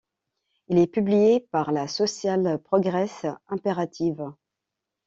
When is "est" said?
0.79-0.87